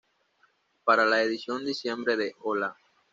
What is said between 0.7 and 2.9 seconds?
Para la edición diciembre de "¡Hola!